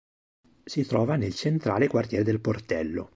Si 0.65 0.83
trova 0.87 1.15
nel 1.15 1.35
centrale 1.35 1.87
quartiere 1.87 2.23
del 2.23 2.41
Portello. 2.41 3.09